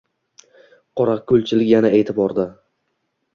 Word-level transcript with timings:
Qorako‘lchilik 1.01 1.67
yana 1.73 1.93
e’tiborda 1.99 2.47